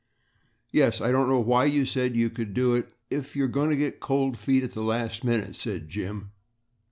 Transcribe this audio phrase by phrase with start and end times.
[0.71, 3.69] "Yes, I don't see why you said you could do it, if you are going
[3.69, 6.31] to get cold feet at the last minute," said Jim.